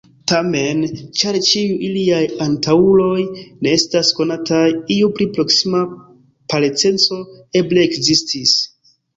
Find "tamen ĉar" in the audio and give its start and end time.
0.29-1.35